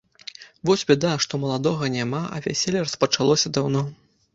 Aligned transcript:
Вось 0.69 0.83
бяда, 0.93 1.11
што 1.27 1.41
маладога 1.45 1.93
няма, 1.99 2.25
а 2.35 2.43
вяселле 2.49 2.87
распачалося 2.91 3.57
даўно. 3.61 3.91